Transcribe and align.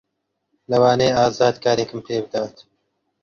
لەوانەیە 0.71 1.13
ئازاد 1.19 1.55
کارێکم 1.63 1.99
پێ 2.07 2.17
بدات. 2.25 2.55